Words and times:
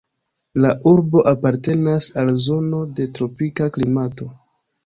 La 0.63 0.69
urbo 0.91 1.21
apartenas 1.33 2.09
al 2.23 2.33
zono 2.47 2.83
de 3.01 3.09
tropika 3.19 3.73
klimato. 3.77 4.31